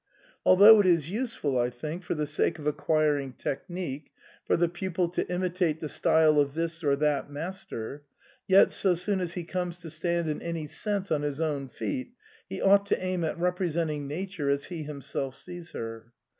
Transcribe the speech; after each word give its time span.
Al 0.47 0.55
though 0.55 0.79
it 0.79 0.87
is 0.87 1.11
useful, 1.11 1.59
I 1.59 1.69
think, 1.69 2.01
for 2.01 2.15
the 2.15 2.25
sake 2.25 2.57
of 2.57 2.65
acquiring 2.65 3.33
technique, 3.33 4.09
for 4.43 4.57
the 4.57 4.67
pupil 4.67 5.09
to 5.09 5.31
imitate 5.31 5.79
the 5.79 5.87
style 5.87 6.39
of 6.39 6.55
this 6.55 6.83
or 6.83 6.95
that 6.95 7.29
master, 7.29 8.01
yet, 8.47 8.71
so 8.71 8.95
soon 8.95 9.21
as 9.21 9.33
he 9.33 9.43
comes 9.43 9.77
to 9.77 9.91
stand 9.91 10.27
in 10.27 10.41
any 10.41 10.65
sense 10.65 11.11
on 11.11 11.21
his 11.21 11.39
own 11.39 11.69
feet, 11.69 12.13
he 12.49 12.59
ought 12.59 12.87
to 12.87 12.99
aim 12.99 13.23
at 13.23 13.37
representing 13.37 14.07
Nature 14.07 14.49
as 14.49 14.65
he 14.65 14.81
himself 14.81 15.35
sees 15.37 15.73
her. 15.73 16.11